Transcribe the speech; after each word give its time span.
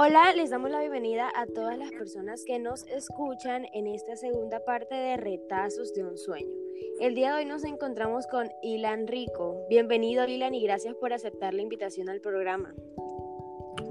Hola, 0.00 0.32
les 0.32 0.50
damos 0.50 0.70
la 0.70 0.78
bienvenida 0.78 1.28
a 1.34 1.46
todas 1.46 1.76
las 1.76 1.90
personas 1.90 2.44
que 2.44 2.60
nos 2.60 2.86
escuchan 2.86 3.66
en 3.72 3.88
esta 3.88 4.14
segunda 4.14 4.64
parte 4.64 4.94
de 4.94 5.16
Retazos 5.16 5.92
de 5.92 6.04
un 6.04 6.16
Sueño. 6.16 6.54
El 7.00 7.16
día 7.16 7.32
de 7.32 7.38
hoy 7.38 7.44
nos 7.44 7.64
encontramos 7.64 8.28
con 8.28 8.48
Ilan 8.62 9.08
Rico. 9.08 9.56
Bienvenido, 9.68 10.24
Ilan, 10.24 10.54
y 10.54 10.62
gracias 10.62 10.94
por 10.94 11.12
aceptar 11.12 11.52
la 11.52 11.62
invitación 11.62 12.08
al 12.08 12.20
programa. 12.20 12.72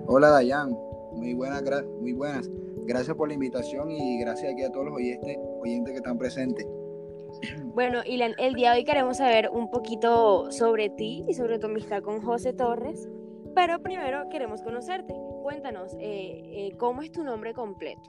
Hola, 0.06 0.30
Dayan. 0.30 0.72
Muy 1.12 1.34
buenas, 1.34 1.62
muy 2.00 2.14
buenas. 2.14 2.50
Gracias 2.86 3.14
por 3.18 3.28
la 3.28 3.34
invitación 3.34 3.92
y 3.92 4.18
gracias 4.22 4.54
aquí 4.54 4.64
a 4.64 4.72
todos 4.72 4.86
los 4.86 4.96
oyentes, 4.96 5.38
oyentes 5.60 5.92
que 5.92 5.98
están 5.98 6.18
presentes. 6.18 6.66
Bueno, 7.74 8.00
Ilan, 8.06 8.34
el 8.38 8.54
día 8.54 8.72
de 8.72 8.78
hoy 8.78 8.86
queremos 8.86 9.18
saber 9.18 9.50
un 9.52 9.70
poquito 9.70 10.50
sobre 10.52 10.90
ti 10.90 11.26
y 11.28 11.34
sobre 11.34 11.60
tu 11.60 11.68
amistad 11.68 12.02
con 12.02 12.22
José 12.22 12.54
Torres, 12.54 13.10
pero 13.54 13.84
primero 13.84 14.30
queremos 14.30 14.64
conocerte 14.64 15.14
cuéntanos, 15.48 15.94
eh, 15.94 16.42
eh, 16.44 16.74
¿cómo 16.78 17.02
es 17.02 17.10
tu 17.14 17.24
nombre 17.24 17.54
completo? 17.54 18.02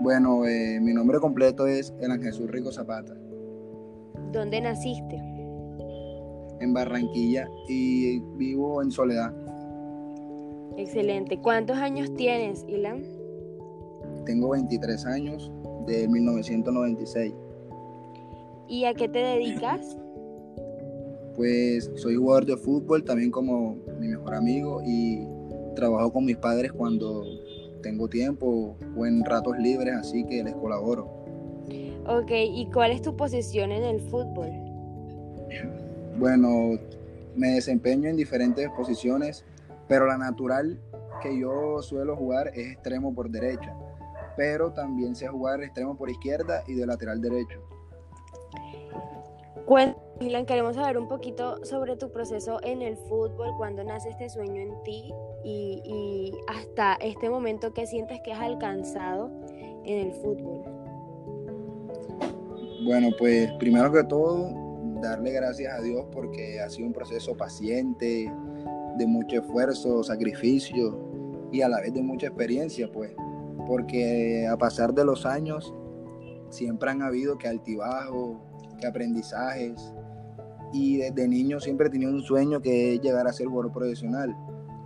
Bueno, 0.00 0.46
eh, 0.46 0.78
mi 0.80 0.92
nombre 0.92 1.18
completo 1.18 1.66
es 1.66 1.92
Elan 2.00 2.22
Jesús 2.22 2.48
Rico 2.48 2.70
Zapata. 2.70 3.16
¿Dónde 4.30 4.60
naciste? 4.60 5.16
En 6.60 6.72
Barranquilla 6.72 7.48
y 7.66 8.20
vivo 8.36 8.80
en 8.80 8.92
Soledad. 8.92 9.34
Excelente. 10.76 11.36
¿Cuántos 11.40 11.78
años 11.78 12.14
tienes, 12.14 12.64
Ilan? 12.68 13.02
Tengo 14.24 14.50
23 14.50 15.06
años, 15.06 15.50
de 15.88 16.06
1996. 16.06 17.34
¿Y 18.68 18.84
a 18.84 18.94
qué 18.94 19.08
te 19.08 19.18
dedicas? 19.18 19.96
Pues 21.34 21.90
soy 21.96 22.14
jugador 22.14 22.46
de 22.46 22.56
fútbol, 22.56 23.02
también 23.02 23.32
como 23.32 23.78
mi 23.98 24.06
mejor 24.06 24.36
amigo 24.36 24.80
y 24.86 25.26
trabajo 25.74 26.12
con 26.12 26.24
mis 26.24 26.36
padres 26.36 26.72
cuando 26.72 27.24
tengo 27.82 28.08
tiempo 28.08 28.76
o 28.96 29.06
en 29.06 29.24
ratos 29.24 29.58
libres, 29.58 29.94
así 29.94 30.24
que 30.24 30.42
les 30.42 30.54
colaboro. 30.54 31.04
Ok, 32.06 32.30
¿y 32.30 32.68
cuál 32.72 32.92
es 32.92 33.02
tu 33.02 33.16
posición 33.16 33.72
en 33.72 33.84
el 33.84 34.00
fútbol? 34.00 34.50
Bueno, 36.18 36.78
me 37.34 37.52
desempeño 37.52 38.08
en 38.08 38.16
diferentes 38.16 38.68
posiciones, 38.70 39.44
pero 39.88 40.06
la 40.06 40.18
natural 40.18 40.78
que 41.22 41.38
yo 41.38 41.80
suelo 41.82 42.16
jugar 42.16 42.48
es 42.48 42.72
extremo 42.72 43.14
por 43.14 43.30
derecha, 43.30 43.74
pero 44.36 44.72
también 44.72 45.14
sé 45.14 45.28
jugar 45.28 45.62
extremo 45.62 45.96
por 45.96 46.10
izquierda 46.10 46.62
y 46.66 46.74
de 46.74 46.86
lateral 46.86 47.20
derecho. 47.20 47.60
Cuéntame, 49.66 50.09
Milan, 50.20 50.44
queremos 50.44 50.76
saber 50.76 50.98
un 50.98 51.08
poquito 51.08 51.64
sobre 51.64 51.96
tu 51.96 52.12
proceso 52.12 52.60
en 52.62 52.82
el 52.82 52.98
fútbol, 52.98 53.54
cuando 53.56 53.82
nace 53.82 54.10
este 54.10 54.28
sueño 54.28 54.60
en 54.60 54.82
ti 54.82 55.14
y, 55.44 56.30
hasta 56.46 56.98
este 57.00 57.30
momento 57.30 57.72
que 57.72 57.86
sientes 57.86 58.20
que 58.22 58.34
has 58.34 58.40
alcanzado 58.42 59.30
en 59.82 60.08
el 60.08 60.12
fútbol. 60.12 60.62
Bueno, 62.84 63.08
pues 63.18 63.50
primero 63.52 63.90
que 63.90 64.04
todo, 64.04 64.50
darle 65.00 65.32
gracias 65.32 65.72
a 65.72 65.80
Dios 65.80 66.04
porque 66.12 66.60
ha 66.60 66.68
sido 66.68 66.88
un 66.88 66.92
proceso 66.92 67.34
paciente, 67.34 68.30
de 68.98 69.06
mucho 69.06 69.36
esfuerzo, 69.40 70.02
sacrificio 70.04 70.98
y 71.50 71.62
a 71.62 71.68
la 71.70 71.80
vez 71.80 71.94
de 71.94 72.02
mucha 72.02 72.26
experiencia, 72.26 72.92
pues, 72.92 73.14
porque 73.66 74.46
a 74.46 74.58
pasar 74.58 74.92
de 74.92 75.06
los 75.06 75.24
años 75.24 75.72
siempre 76.50 76.90
han 76.90 77.00
habido 77.00 77.38
que 77.38 77.48
altibajos, 77.48 78.36
que 78.78 78.86
aprendizajes, 78.86 79.94
y 80.72 80.98
desde 80.98 81.28
niño 81.28 81.60
siempre 81.60 81.90
tenido 81.90 82.12
un 82.12 82.22
sueño 82.22 82.60
que 82.60 82.94
es 82.94 83.00
llegar 83.00 83.26
a 83.26 83.32
ser 83.32 83.46
jugador 83.46 83.72
profesional, 83.72 84.36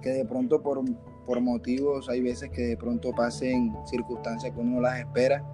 que 0.02 0.10
de 0.10 0.24
pronto 0.24 0.62
por, 0.62 0.82
por 1.27 1.40
motivos, 1.40 2.08
hay 2.08 2.20
veces 2.20 2.50
que 2.50 2.62
de 2.62 2.77
pronto 2.77 3.12
pasen 3.12 3.74
circunstancias 3.86 4.52
que 4.52 4.61
uno 4.61 4.77
no 4.77 4.80
las 4.80 4.98
espera, 4.98 5.44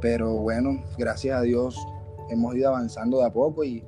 pero 0.00 0.34
bueno, 0.34 0.82
gracias 0.98 1.38
a 1.38 1.42
Dios 1.42 1.76
hemos 2.28 2.54
ido 2.54 2.68
avanzando 2.68 3.18
de 3.18 3.26
a 3.26 3.32
poco 3.32 3.64
y 3.64 3.84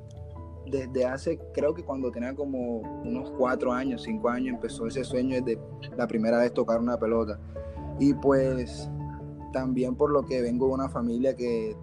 desde 0.69 1.05
hace, 1.05 1.39
creo 1.53 1.73
que 1.73 1.83
cuando 1.83 2.11
tenía 2.11 2.35
como 2.35 2.79
unos 3.03 3.31
cuatro 3.31 3.71
años, 3.71 4.03
cinco 4.03 4.29
años, 4.29 4.55
empezó 4.55 4.87
ese 4.87 5.03
sueño 5.03 5.41
de 5.41 5.59
la 5.97 6.07
primera 6.07 6.37
vez 6.37 6.53
tocar 6.53 6.79
una 6.79 6.97
pelota. 6.97 7.39
Y 7.99 8.13
pues 8.13 8.89
también 9.51 9.95
por 9.95 10.11
lo 10.11 10.25
que 10.25 10.41
vengo 10.41 10.67
de 10.67 10.73
una 10.73 10.89
familia 10.89 11.35
que 11.35 11.75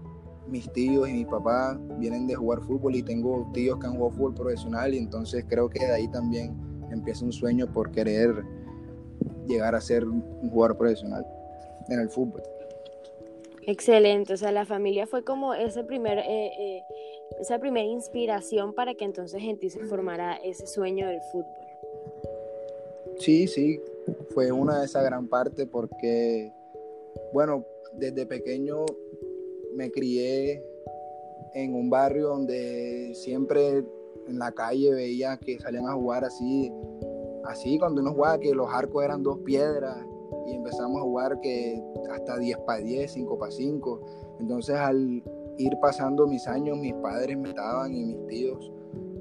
mis 0.49 0.71
tíos 0.73 1.09
y 1.09 1.13
mi 1.13 1.25
papá 1.25 1.79
vienen 1.99 2.27
de 2.27 2.35
jugar 2.35 2.61
fútbol 2.61 2.95
y 2.95 3.03
tengo 3.03 3.51
tíos 3.53 3.79
que 3.79 3.87
han 3.87 3.95
jugado 3.95 4.17
fútbol 4.17 4.35
profesional 4.35 4.95
y 4.95 4.99
entonces 4.99 5.45
creo 5.49 5.69
que 5.69 5.81
de 5.81 5.93
ahí 5.93 6.09
también 6.09 6.57
empieza 6.91 7.25
un 7.25 7.33
sueño 7.33 7.73
por 7.73 7.91
querer 7.91 8.45
llegar 9.47 9.75
a 9.75 9.81
ser 9.81 10.05
un 10.05 10.51
jugador 10.51 10.77
profesional 10.77 11.27
en 11.89 12.01
el 12.01 12.09
fútbol. 12.09 12.43
Excelente, 13.69 14.33
o 14.33 14.37
sea, 14.37 14.53
la 14.53 14.65
familia 14.65 15.09
fue 15.09 15.25
como 15.25 15.53
ese 15.53 15.83
primer, 15.83 16.19
eh, 16.19 16.51
eh, 16.59 16.83
esa 17.41 17.59
primera 17.59 17.87
inspiración 17.87 18.73
para 18.73 18.95
que 18.95 19.05
entonces 19.05 19.43
en 19.43 19.59
ti 19.59 19.71
se 19.71 19.81
formara 19.85 20.37
ese 20.37 20.69
sueño 20.69 21.09
del 21.09 21.21
fútbol. 21.33 21.51
Sí, 23.19 23.49
sí, 23.49 23.81
fue 24.35 24.53
una 24.53 24.79
de 24.79 24.85
esa 24.85 25.03
gran 25.03 25.27
parte 25.27 25.67
porque, 25.67 26.53
bueno, 27.33 27.65
desde 27.95 28.25
pequeño 28.27 28.85
me 29.77 29.91
crié 29.91 30.65
en 31.55 31.75
un 31.75 31.91
barrio 31.91 32.29
donde 32.29 33.13
siempre 33.15 33.85
en 34.27 34.39
la 34.39 34.51
calle 34.53 34.93
veía 34.93 35.37
que 35.37 35.59
salían 35.61 35.87
a 35.87 35.93
jugar 35.93 36.25
así, 36.25 36.73
así 37.45 37.79
cuando 37.79 38.01
uno 38.01 38.13
jugaba 38.13 38.39
que 38.39 38.55
los 38.55 38.69
arcos 38.73 39.05
eran 39.05 39.23
dos 39.23 39.39
piedras 39.41 39.97
y 40.47 40.55
empezamos 40.55 40.99
a 40.99 41.05
jugar 41.05 41.41
que 41.41 41.83
hasta 42.11 42.39
10 42.39 42.59
para 42.59 42.81
10, 42.81 43.13
5 43.13 43.39
para 43.39 43.53
5. 43.53 44.01
Entonces 44.41 44.77
al 44.77 45.23
ir 45.59 45.79
pasando 45.81 46.27
mis 46.27 46.47
años, 46.49 46.79
mis 46.79 46.95
padres 46.95 47.39
me 47.39 47.51
estaban 47.51 47.95
y 47.95 48.05
mis 48.05 48.27
tíos 48.27 48.73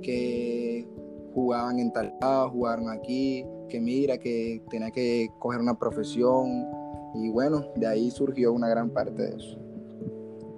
que 0.01 0.87
jugaban 1.33 1.79
en 1.79 1.91
tal 1.91 2.13
lado, 2.21 2.49
jugaron 2.49 2.89
aquí, 2.89 3.45
que 3.69 3.79
mira, 3.79 4.17
que 4.17 4.61
tenía 4.69 4.91
que 4.91 5.29
coger 5.39 5.59
una 5.59 5.77
profesión 5.77 6.65
y 7.13 7.29
bueno, 7.29 7.65
de 7.75 7.87
ahí 7.87 8.11
surgió 8.11 8.53
una 8.53 8.69
gran 8.69 8.89
parte 8.89 9.21
de 9.21 9.35
eso. 9.35 9.64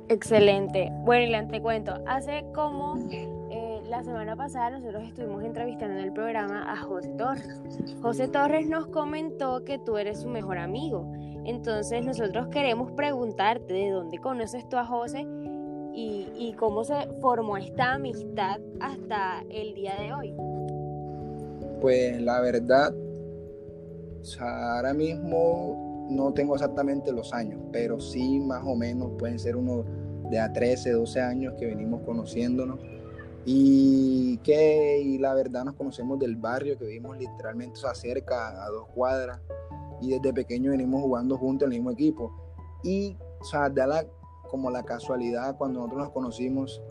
Excelente. 0.09 0.89
Bueno, 1.03 1.43
y 1.43 1.47
te 1.47 1.61
cuento, 1.61 1.93
hace 2.05 2.45
como 2.53 2.97
eh, 3.11 3.81
la 3.87 4.03
semana 4.03 4.35
pasada 4.35 4.71
nosotros 4.71 5.03
estuvimos 5.03 5.43
entrevistando 5.43 5.97
en 5.97 6.05
el 6.05 6.13
programa 6.13 6.71
a 6.71 6.77
José 6.77 7.09
Torres. 7.17 7.61
José 8.01 8.27
Torres 8.27 8.67
nos 8.67 8.87
comentó 8.87 9.63
que 9.63 9.79
tú 9.79 9.97
eres 9.97 10.21
su 10.21 10.29
mejor 10.29 10.57
amigo. 10.57 11.11
Entonces 11.45 12.05
nosotros 12.05 12.47
queremos 12.47 12.91
preguntarte 12.91 13.73
de 13.73 13.89
dónde 13.91 14.17
conoces 14.17 14.67
tú 14.69 14.77
a 14.77 14.85
José 14.85 15.25
y 15.99 16.53
cómo 16.59 16.83
se 16.83 16.93
formó 17.21 17.57
esta 17.57 17.93
amistad 17.93 18.59
hasta 18.79 19.43
el 19.49 19.73
día 19.73 19.95
de 19.99 20.13
hoy. 20.13 20.33
Pues 21.81 22.21
la 22.21 22.39
verdad, 22.41 22.93
ahora 24.39 24.93
mismo 24.93 25.96
no 26.09 26.33
tengo 26.33 26.55
exactamente 26.55 27.11
los 27.11 27.33
años, 27.33 27.61
pero 27.71 27.99
sí 27.99 28.39
más 28.39 28.63
o 28.65 28.75
menos 28.75 29.11
pueden 29.17 29.39
ser 29.39 29.55
unos 29.55 29.85
de 30.29 30.39
a 30.39 30.51
13, 30.51 30.91
12 30.91 31.21
años 31.21 31.53
que 31.57 31.65
venimos 31.65 32.01
conociéndonos 32.01 32.79
y 33.45 34.37
que 34.39 34.99
y 34.99 35.17
la 35.19 35.33
verdad 35.33 35.63
nos 35.63 35.75
conocemos 35.75 36.19
del 36.19 36.35
barrio, 36.35 36.77
que 36.77 36.85
vivimos 36.85 37.17
literalmente 37.17 37.79
cerca, 37.93 38.61
a 38.61 38.69
dos 38.69 38.87
cuadras, 38.89 39.39
y 40.01 40.09
desde 40.09 40.33
pequeño 40.33 40.71
venimos 40.71 41.01
jugando 41.01 41.37
juntos 41.37 41.67
en 41.67 41.71
el 41.71 41.79
mismo 41.79 41.91
equipo. 41.91 42.31
Y, 42.83 43.15
o 43.39 43.45
sea, 43.45 43.69
da 43.69 43.87
la, 43.87 44.05
como 44.49 44.69
la 44.69 44.83
casualidad 44.83 45.57
cuando 45.57 45.79
nosotros 45.79 46.03
nos 46.03 46.11
conocimos, 46.11 46.81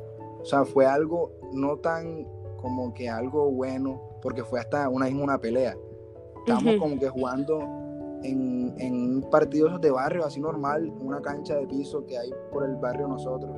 o 0.40 0.44
sea, 0.46 0.64
fue 0.64 0.86
algo 0.86 1.30
no 1.52 1.76
tan 1.76 2.26
como 2.56 2.94
que 2.94 3.10
algo 3.10 3.50
bueno, 3.50 4.00
porque 4.22 4.42
fue 4.42 4.58
hasta 4.58 4.88
una 4.88 5.06
misma 5.06 5.24
una 5.24 5.38
pelea. 5.38 5.76
Estamos 6.38 6.76
como 6.76 6.98
que 6.98 7.08
jugando 7.08 7.58
en, 8.22 8.74
en 8.78 9.22
partidos 9.30 9.80
de 9.80 9.90
barrio, 9.90 10.24
así 10.24 10.40
normal, 10.40 10.92
una 11.00 11.20
cancha 11.20 11.56
de 11.56 11.66
piso 11.66 12.04
que 12.06 12.18
hay 12.18 12.30
por 12.52 12.64
el 12.64 12.76
barrio 12.76 13.08
nosotros, 13.08 13.54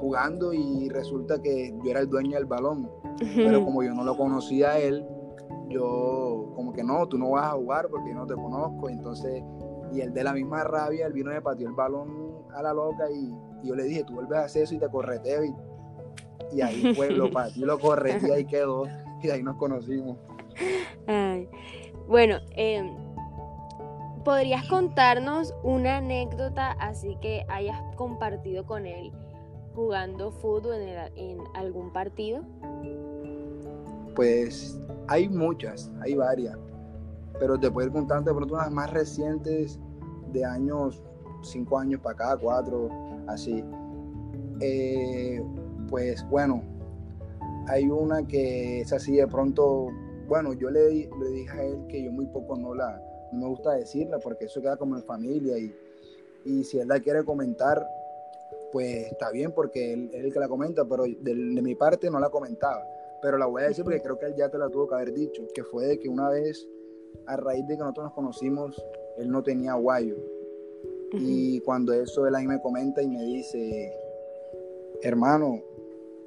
jugando 0.00 0.52
y 0.52 0.88
resulta 0.88 1.40
que 1.40 1.74
yo 1.82 1.90
era 1.90 2.00
el 2.00 2.08
dueño 2.08 2.36
del 2.36 2.46
balón. 2.46 2.90
Pero 3.34 3.64
como 3.64 3.82
yo 3.82 3.94
no 3.94 4.04
lo 4.04 4.16
conocía 4.16 4.72
a 4.72 4.78
él, 4.78 5.06
yo 5.68 6.52
como 6.54 6.72
que 6.72 6.82
no, 6.82 7.06
tú 7.08 7.16
no 7.16 7.30
vas 7.30 7.46
a 7.46 7.52
jugar 7.52 7.88
porque 7.88 8.10
yo 8.10 8.16
no 8.16 8.26
te 8.26 8.34
conozco. 8.34 8.88
Entonces, 8.88 9.42
y 9.92 10.00
él 10.00 10.12
de 10.12 10.24
la 10.24 10.32
misma 10.32 10.64
rabia, 10.64 11.06
él 11.06 11.12
vino 11.12 11.30
y 11.30 11.34
me 11.34 11.42
pateó 11.42 11.68
el 11.68 11.74
balón 11.74 12.44
a 12.54 12.62
la 12.62 12.72
loca 12.72 13.10
y, 13.10 13.32
yo 13.66 13.74
le 13.74 13.84
dije, 13.84 14.04
tú 14.04 14.14
vuelves 14.14 14.38
a 14.38 14.44
hacer 14.44 14.64
eso 14.64 14.74
y 14.74 14.78
te 14.78 14.88
correteo. 14.88 15.44
Y, 15.44 15.54
y 16.52 16.60
ahí 16.60 16.94
fue, 16.94 17.10
lo 17.10 17.30
pateó, 17.30 17.64
lo 17.64 17.78
correté 17.78 18.28
y 18.28 18.30
ahí 18.30 18.44
quedó. 18.44 18.84
Y 19.22 19.30
ahí 19.30 19.42
nos 19.42 19.56
conocimos. 19.56 20.18
Bueno, 22.06 22.36
eh, 22.54 22.94
¿Podrías 24.24 24.66
contarnos 24.68 25.54
una 25.62 25.98
anécdota 25.98 26.72
así 26.80 27.18
que 27.20 27.44
hayas 27.50 27.78
compartido 27.96 28.64
con 28.64 28.86
él 28.86 29.12
jugando 29.74 30.30
fútbol 30.30 30.76
en, 31.14 31.40
algún 31.52 31.92
partido? 31.92 32.42
Pues 34.16 34.80
hay 35.08 35.28
muchas, 35.28 35.92
hay 36.00 36.14
varias. 36.14 36.56
pero 37.38 37.58
te 37.58 37.70
puedo 37.70 37.88
ir 37.88 37.92
contando 37.92 38.30
de 38.30 38.36
pronto 38.36 38.54
unas 38.54 38.70
más 38.70 38.90
recientes 38.92 39.78
de 40.32 40.42
años, 40.42 41.02
cinco 41.42 41.78
años 41.78 42.00
para 42.00 42.14
acá, 42.14 42.36
cuatro, 42.40 42.88
así. 43.26 43.62
Eh, 44.60 45.44
pues 45.90 46.26
bueno, 46.30 46.62
hay 47.68 47.90
una 47.90 48.26
que 48.26 48.80
es 48.80 48.92
así 48.92 49.16
de 49.16 49.26
pronto, 49.26 49.88
bueno, 50.28 50.54
yo 50.54 50.70
le, 50.70 51.10
le 51.10 51.30
dije 51.30 51.58
a 51.58 51.62
él 51.62 51.86
que 51.88 52.04
yo 52.04 52.12
muy 52.12 52.26
poco 52.26 52.56
no 52.56 52.74
la, 52.74 52.98
no 53.34 53.40
me 53.40 53.48
gusta 53.48 53.74
decirla 53.74 54.18
porque 54.18 54.46
eso 54.46 54.60
queda 54.60 54.76
como 54.76 54.96
en 54.96 55.02
familia 55.02 55.58
y, 55.58 55.74
y 56.44 56.64
si 56.64 56.78
él 56.78 56.88
la 56.88 57.00
quiere 57.00 57.24
comentar, 57.24 57.86
pues 58.72 59.06
está 59.06 59.30
bien 59.30 59.52
porque 59.52 59.92
él, 59.92 60.10
es 60.12 60.24
el 60.24 60.32
que 60.32 60.40
la 60.40 60.48
comenta, 60.48 60.84
pero 60.84 61.04
de, 61.04 61.16
de, 61.20 61.62
mi 61.62 61.74
parte 61.74 62.10
no 62.10 62.18
la 62.18 62.30
comentaba. 62.30 62.84
Pero 63.22 63.38
la 63.38 63.46
voy 63.46 63.62
a 63.62 63.68
decir 63.68 63.84
porque 63.84 64.00
creo 64.00 64.18
que 64.18 64.26
él 64.26 64.34
ya 64.36 64.48
te 64.48 64.58
la 64.58 64.68
tuvo 64.68 64.88
que 64.88 64.94
haber 64.94 65.12
dicho, 65.12 65.42
que 65.54 65.64
fue 65.64 65.86
de 65.86 65.98
que 65.98 66.08
una 66.08 66.28
vez, 66.28 66.66
a 67.26 67.36
raíz 67.36 67.66
de 67.66 67.74
que 67.76 67.80
nosotros 67.80 68.06
nos 68.06 68.14
conocimos, 68.14 68.84
él 69.16 69.30
no 69.30 69.42
tenía 69.42 69.74
guayo. 69.74 70.16
Y 71.12 71.60
cuando 71.60 71.92
eso 71.92 72.26
él 72.26 72.34
ahí 72.34 72.46
me 72.46 72.60
comenta 72.60 73.00
y 73.00 73.08
me 73.08 73.22
dice, 73.22 73.92
hermano, 75.02 75.62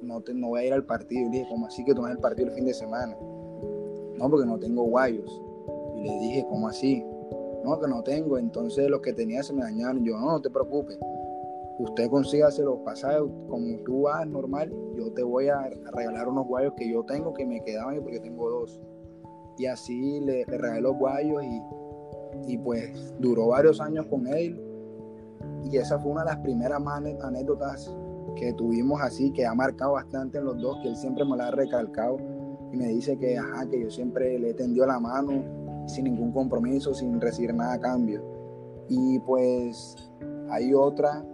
no, 0.00 0.22
te, 0.22 0.32
no 0.32 0.48
voy 0.48 0.62
a 0.62 0.66
ir 0.66 0.72
al 0.72 0.84
partido. 0.84 1.20
Y 1.20 1.24
le 1.24 1.30
dije, 1.30 1.46
¿cómo 1.50 1.66
así 1.66 1.84
que 1.84 1.94
tú 1.94 2.02
vas 2.02 2.12
al 2.12 2.18
partido 2.18 2.48
el 2.48 2.54
fin 2.54 2.64
de 2.64 2.74
semana? 2.74 3.14
No, 4.16 4.30
porque 4.30 4.46
no 4.46 4.58
tengo 4.58 4.84
guayos. 4.84 5.30
Y 5.98 6.08
le 6.08 6.18
dije, 6.18 6.46
¿cómo 6.48 6.68
así? 6.68 7.04
No, 7.64 7.78
que 7.80 7.88
no 7.88 8.02
tengo. 8.02 8.38
Entonces 8.38 8.88
los 8.88 9.00
que 9.00 9.12
tenía 9.12 9.42
se 9.42 9.52
me 9.52 9.62
dañaron. 9.62 10.04
Yo, 10.04 10.16
no, 10.18 10.32
no 10.32 10.40
te 10.40 10.50
preocupes. 10.50 10.98
Usted 11.78 12.08
consígase 12.08 12.62
los 12.62 12.78
pasajes 12.78 13.22
como 13.48 13.78
tú 13.84 14.02
vas 14.02 14.26
normal. 14.26 14.72
Yo 14.96 15.12
te 15.12 15.22
voy 15.22 15.48
a 15.48 15.68
regalar 15.92 16.28
unos 16.28 16.46
guayos 16.46 16.74
que 16.76 16.88
yo 16.88 17.04
tengo 17.04 17.32
que 17.34 17.46
me 17.46 17.62
quedaban 17.62 18.00
porque 18.02 18.20
tengo 18.20 18.50
dos. 18.50 18.80
Y 19.58 19.66
así 19.66 20.20
le, 20.20 20.44
le 20.46 20.58
regalé 20.58 20.80
los 20.80 20.96
guayos 20.96 21.42
y, 21.42 21.62
y 22.52 22.58
pues 22.58 23.14
duró 23.18 23.48
varios 23.48 23.80
años 23.80 24.06
con 24.06 24.26
él. 24.26 24.60
Y 25.64 25.76
esa 25.76 25.98
fue 25.98 26.12
una 26.12 26.22
de 26.22 26.30
las 26.30 26.38
primeras 26.38 26.80
anécdotas 27.22 27.94
que 28.36 28.52
tuvimos 28.52 29.00
así, 29.00 29.32
que 29.32 29.44
ha 29.44 29.54
marcado 29.54 29.92
bastante 29.92 30.38
en 30.38 30.44
los 30.44 30.60
dos, 30.60 30.78
que 30.82 30.88
él 30.88 30.96
siempre 30.96 31.24
me 31.24 31.36
la 31.36 31.48
ha 31.48 31.50
recalcado 31.50 32.16
y 32.72 32.76
me 32.76 32.88
dice 32.88 33.16
que, 33.18 33.36
ajá, 33.36 33.68
que 33.68 33.80
yo 33.80 33.90
siempre 33.90 34.38
le 34.38 34.50
he 34.50 34.54
tendido 34.54 34.86
la 34.86 35.00
mano 35.00 35.57
sin 35.88 36.04
ningún 36.04 36.32
compromiso, 36.32 36.94
sin 36.94 37.20
recibir 37.20 37.54
nada 37.54 37.74
a 37.74 37.80
cambio. 37.80 38.22
Y 38.88 39.18
pues 39.20 39.96
hay 40.50 40.72
otra 40.74 41.24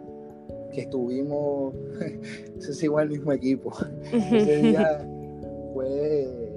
que 0.72 0.82
estuvimos, 0.82 1.74
ese 2.58 2.72
es 2.72 2.82
igual 2.82 3.04
el 3.04 3.18
mismo 3.18 3.32
equipo. 3.32 3.72
Ese 4.12 4.56
día 4.56 5.06
fue, 5.74 6.52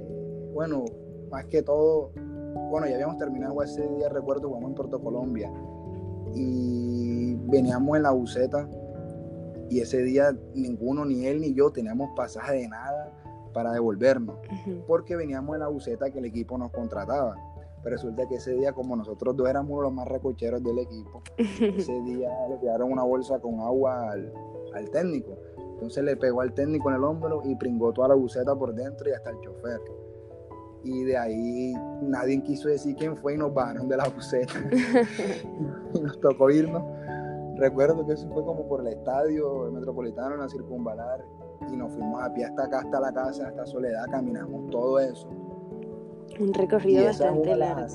bueno, 0.54 0.86
más 1.30 1.46
que 1.46 1.62
todo, 1.62 2.12
bueno, 2.72 2.88
ya 2.88 2.96
habíamos 2.96 3.18
terminado 3.18 3.62
ese 3.64 3.88
día, 3.88 4.10
recuerdo, 4.10 4.48
jugamos 4.48 4.70
en 4.70 4.76
Puerto 4.76 5.00
Colombia 5.00 5.52
y 6.34 7.36
veníamos 7.48 7.98
en 7.98 8.04
la 8.04 8.12
buceta 8.12 8.68
y 9.70 9.82
ese 9.82 10.02
día 10.02 10.36
ninguno, 10.54 11.06
ni 11.06 11.26
él 11.26 11.42
ni 11.42 11.54
yo, 11.54 11.72
teníamos 11.72 12.10
pasaje 12.16 12.56
de 12.56 12.68
nada 12.68 13.12
para 13.54 13.72
devolvernos, 13.72 14.38
porque 14.88 15.16
veníamos 15.16 15.56
en 15.56 15.62
la 15.62 15.68
buceta 15.68 16.10
que 16.10 16.20
el 16.20 16.26
equipo 16.26 16.58
nos 16.58 16.72
contrataba. 16.72 17.36
Pero 17.84 17.96
resulta 17.96 18.28
que 18.28 18.36
ese 18.36 18.54
día, 18.54 18.74
como 18.74 18.96
nosotros 18.96 19.36
dos 19.36 19.48
éramos 19.50 19.82
los 19.82 19.94
más 19.94 20.08
recocheros 20.08 20.64
del 20.64 20.80
equipo, 20.80 21.22
ese 21.38 22.02
día 22.02 22.30
le 22.50 22.60
quedaron 22.60 22.92
una 22.92 23.04
bolsa 23.04 23.40
con 23.40 23.60
agua 23.60 24.12
al, 24.12 24.34
al, 24.74 24.90
técnico. 24.90 25.38
Entonces 25.74 26.04
le 26.04 26.18
pegó 26.18 26.42
al 26.42 26.54
técnico 26.54 26.90
en 26.90 26.96
el 26.96 27.04
hombro 27.04 27.42
y 27.46 27.56
pringó 27.56 27.94
toda 27.94 28.10
la 28.10 28.16
buceta 28.16 28.56
por 28.56 28.74
dentro 28.74 29.10
y 29.10 29.14
hasta 29.14 29.30
el 29.30 29.40
chofer. 29.42 29.80
Y 30.84 31.04
de 31.04 31.18
ahí 31.18 31.74
nadie 32.02 32.42
quiso 32.44 32.70
decir 32.70 32.96
quién 32.96 33.16
fue 33.18 33.36
y 33.36 33.38
nos 33.38 33.54
bajaron 33.54 33.88
de 33.88 33.98
la 33.98 34.08
buceta. 34.10 34.54
y 35.94 36.00
nos 36.00 36.20
tocó 36.20 36.50
irnos 36.50 36.84
Recuerdo 37.58 38.06
que 38.06 38.14
eso 38.14 38.30
fue 38.30 38.46
como 38.46 38.68
por 38.68 38.82
el 38.82 38.88
estadio 38.88 39.72
metropolitano 39.72 40.36
en 40.36 40.42
la 40.42 40.48
circunvalar 40.48 41.26
y 41.72 41.76
nos 41.76 41.92
fuimos 41.92 42.22
a 42.22 42.32
pie 42.32 42.46
hasta 42.46 42.66
acá, 42.66 42.80
hasta 42.82 43.00
la 43.00 43.12
casa, 43.12 43.48
hasta 43.48 43.66
Soledad, 43.66 44.06
caminamos 44.12 44.70
todo 44.70 45.00
eso. 45.00 45.28
Un 46.40 46.54
recorrido 46.54 47.06
bastante 47.06 47.56
largo. 47.56 47.88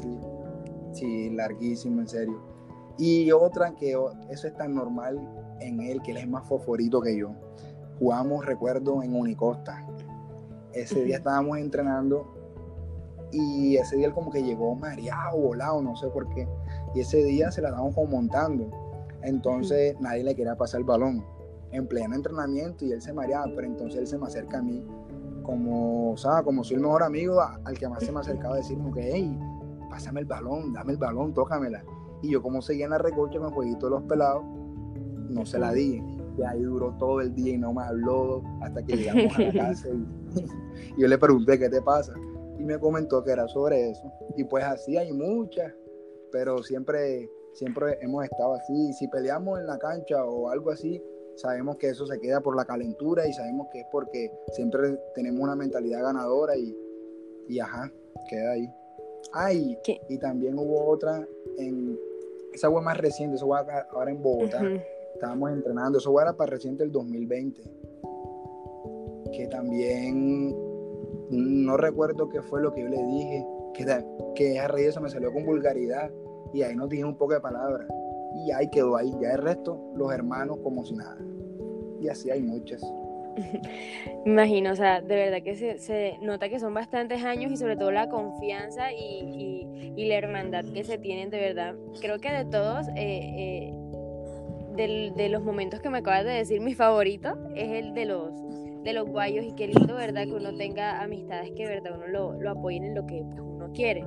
sí, 0.93 1.31
larguísimo, 1.31 2.01
en 2.01 2.09
serio. 2.09 2.41
Y 2.99 3.31
otra 3.33 3.75
que 3.75 3.97
eso 4.31 4.47
es 4.47 4.57
tan 4.57 4.75
normal 4.75 5.19
en 5.61 5.81
él, 5.81 6.03
que 6.03 6.11
él 6.11 6.19
es 6.19 6.29
más 6.29 6.47
favorito 6.49 7.01
que 7.01 7.17
yo. 7.17 7.31
Jugamos, 7.99 8.45
recuerdo, 8.45 9.03
en 9.03 9.15
Unicosta. 9.15 9.87
Ese 10.73 11.05
día 11.05 11.17
estábamos 11.17 11.59
entrenando 11.59 12.27
y 13.31 13.77
ese 13.77 13.97
día 13.97 14.07
él 14.07 14.13
como 14.13 14.31
que 14.31 14.43
llegó 14.43 14.75
mareado, 14.75 15.39
volado, 15.39 15.83
no 15.83 15.97
sé 15.97 16.09
por 16.09 16.29
qué. 16.35 16.49
Y 16.95 17.01
ese 17.01 17.23
día 17.25 17.51
se 17.51 17.63
la 17.63 17.69
estábamos 17.69 17.95
como 17.95 18.09
montando 18.09 18.71
entonces 19.23 19.99
nadie 20.01 20.25
le 20.25 20.35
quería 20.35 20.57
pasar 20.57 20.81
el 20.81 20.87
balón 20.87 21.25
en 21.71 21.87
pleno 21.87 22.15
entrenamiento 22.15 22.85
y 22.85 22.93
él 22.93 23.01
se 23.01 23.13
mareaba, 23.13 23.47
pero 23.55 23.67
entonces 23.67 24.01
él 24.01 24.07
se 24.07 24.19
me 24.19 24.27
acerca 24.27 24.59
a 24.59 24.63
mí 24.63 24.85
como, 25.43 26.13
o 26.13 26.45
como 26.45 26.65
soy 26.65 26.77
el 26.77 26.83
mejor 26.83 27.03
amigo 27.03 27.41
al 27.41 27.79
que 27.79 27.89
más 27.89 28.05
se 28.05 28.13
me 28.13 28.21
acercaba 28.21 28.55
a 28.55 28.59
decirme 28.59 28.93
que, 28.93 29.11
hey, 29.13 29.39
pásame 29.91 30.21
el 30.21 30.27
balón, 30.27 30.73
dame 30.73 30.93
el 30.93 30.99
balón, 30.99 31.35
tócamela. 31.35 31.85
Y 32.23 32.31
yo 32.31 32.43
como 32.43 32.63
seguía 32.63 32.85
en 32.85 32.93
la 32.93 32.99
recocha 32.99 33.39
con 33.39 33.49
el 33.49 33.55
jueguito 33.55 33.87
de 33.87 33.91
los 33.91 34.03
pelados, 34.05 34.45
no 35.29 35.45
se 35.45 35.59
la 35.59 35.73
di. 35.73 36.03
Y 36.39 36.43
ahí 36.43 36.63
duró 36.63 36.95
todo 36.99 37.21
el 37.21 37.35
día 37.35 37.55
y 37.55 37.59
no 37.59 37.75
me 37.75 37.83
habló 37.83 38.43
hasta 38.63 38.83
que 38.83 38.97
llegamos 38.97 39.37
a 39.37 39.43
la 39.43 39.53
casa. 39.69 39.89
Y, 40.97 41.03
yo 41.03 41.07
le 41.07 41.19
pregunté, 41.19 41.59
¿qué 41.59 41.69
te 41.69 41.83
pasa? 41.83 42.15
Y 42.59 42.65
me 42.65 42.79
comentó 42.79 43.23
que 43.23 43.33
era 43.33 43.47
sobre 43.49 43.91
eso. 43.91 44.11
Y 44.37 44.45
pues 44.45 44.65
así 44.65 44.97
hay 44.97 45.13
muchas, 45.13 45.71
pero 46.31 46.63
siempre 46.63 47.29
siempre 47.53 47.99
hemos 48.01 48.25
estado 48.25 48.55
así. 48.55 48.93
Si 48.95 49.09
peleamos 49.09 49.61
en 49.61 49.67
la 49.67 49.79
cancha 49.79 50.25
o 50.25 50.49
algo 50.49 50.71
así, 50.71 51.03
sabemos 51.37 51.77
que 51.77 51.89
eso 51.89 52.07
se 52.07 52.19
queda 52.21 52.41
por 52.41 52.57
la 52.57 52.65
calentura 52.65 53.27
y 53.27 53.33
sabemos 53.33 53.69
que 53.73 53.81
es 53.81 53.87
porque 53.91 54.31
siempre 54.53 54.99
tenemos 55.15 55.41
una 55.41 55.57
mentalidad 55.57 56.03
ganadora 56.03 56.57
y, 56.57 56.77
y 57.49 57.59
ajá, 57.59 57.93
queda 58.29 58.53
ahí. 58.53 58.71
Ay, 59.33 59.79
y, 60.09 60.19
también 60.19 60.59
hubo 60.59 60.85
otra 60.91 61.27
en 61.59 61.99
esa 62.53 62.71
fue 62.71 62.83
más 62.83 62.99
reciente, 62.99 63.37
eso 63.37 63.47
fue 63.47 63.59
ahora 63.91 64.11
en 64.11 64.23
Bogotá. 64.23 64.63
Estábamos 65.15 65.53
entrenando, 65.53 65.99
eso 65.99 66.13
fue 66.13 66.25
para 66.37 66.51
reciente 66.51 66.85
el 66.85 66.93
2020. 66.93 67.63
Que 69.33 69.47
también 69.47 70.55
no 71.31 71.77
recuerdo 71.77 72.29
qué 72.29 72.43
fue 72.43 72.61
lo 72.61 72.73
que 72.75 72.83
yo 72.83 72.89
le 72.89 73.03
dije, 73.03 73.47
que, 73.75 74.05
que 74.35 74.61
a 74.61 74.69
raíz 74.69 74.89
eso 74.89 75.01
me 75.01 75.09
salió 75.09 75.33
con 75.33 75.47
vulgaridad 75.47 76.11
y 76.53 76.63
ahí 76.63 76.77
nos 76.77 76.91
dije 76.91 77.05
un 77.05 77.17
poco 77.17 77.33
de 77.33 77.41
palabras. 77.41 77.89
Y 78.35 78.51
ahí 78.51 78.69
quedó 78.69 78.97
ahí. 78.97 79.15
Ya 79.21 79.33
el 79.33 79.39
resto, 79.39 79.93
los 79.95 80.13
hermanos 80.13 80.59
como 80.63 80.85
si 80.85 80.95
nada. 80.95 81.19
Y 82.03 82.09
así 82.09 82.31
hay 82.31 82.43
muchas. 82.43 82.83
Imagino, 84.27 84.73
o 84.73 84.77
sea, 84.77 85.01
de 85.01 85.15
verdad 85.17 85.43
que 85.43 85.57
se, 85.79 86.19
nota 86.21 86.49
que 86.49 86.59
son 86.59 86.75
bastantes 86.75 87.25
años 87.25 87.51
y 87.53 87.57
sobre 87.57 87.77
todo 87.77 87.91
la 87.91 88.09
confianza 88.09 88.93
y, 88.93 89.69
la 89.97 90.15
hermandad 90.17 90.65
que 90.65 90.85
se 90.85 90.99
tienen, 90.99 91.31
de 91.31 91.39
verdad. 91.39 91.75
Creo 92.01 92.19
que 92.19 92.33
de 92.33 92.45
todos, 92.45 92.89
eh, 92.97 93.73
eh, 94.77 95.13
de 95.15 95.29
los 95.29 95.43
momentos 95.43 95.81
que 95.81 95.91
me 95.91 95.99
acabas 95.99 96.25
de 96.25 96.33
decir, 96.33 96.61
mi 96.61 96.75
favorito 96.75 97.39
es 97.55 97.71
el 97.71 97.95
de 97.95 98.07
los 98.07 98.33
de 98.83 98.93
los 98.93 99.09
guayos 99.09 99.45
y 99.45 99.53
qué 99.53 99.69
lindo, 99.69 99.95
¿verdad? 99.95 100.25
Que 100.25 100.33
uno 100.33 100.55
tenga 100.55 101.03
amistades 101.03 101.53
que, 101.53 101.67
¿verdad? 101.67 101.93
Uno 101.97 102.07
lo, 102.09 102.41
lo 102.41 102.51
apoyen 102.51 102.85
en 102.85 102.95
lo 102.95 103.07
que 103.07 103.23
pues, 103.25 103.41
uno 103.41 103.71
quiere. 103.73 104.05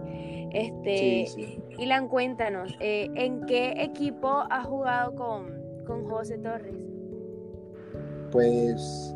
Este, 0.52 1.26
sí, 1.28 1.60
Ilan, 1.78 2.08
cuéntanos, 2.08 2.76
eh, 2.80 3.10
¿en 3.16 3.46
qué 3.46 3.74
equipo 3.78 4.44
has 4.50 4.66
jugado 4.66 5.16
con, 5.16 5.48
con 5.86 6.06
José 6.06 6.38
Torres? 6.38 6.85
Pues, 8.36 9.16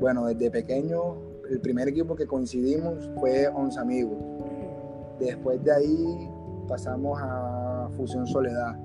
bueno, 0.00 0.24
desde 0.24 0.50
pequeño, 0.50 1.16
el 1.50 1.60
primer 1.60 1.88
equipo 1.88 2.16
que 2.16 2.26
coincidimos 2.26 3.10
fue 3.20 3.48
Once 3.48 3.78
Amigos. 3.78 4.16
Después 5.20 5.62
de 5.62 5.70
ahí 5.70 6.30
pasamos 6.66 7.20
a 7.20 7.90
Fusión 7.94 8.26
Soledad. 8.26 8.78